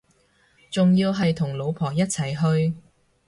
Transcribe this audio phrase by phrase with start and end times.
[0.71, 2.73] 仲要係同老婆一齊去